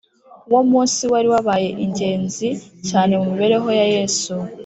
wo 0.51 0.61
munsi 0.69 1.01
wari 1.11 1.27
wabaye 1.33 1.69
ingenzi 1.85 2.47
cyane 2.89 3.11
mu 3.21 3.25
mibereho 3.31 3.69
ya 3.79 3.85
yesu 3.95 4.33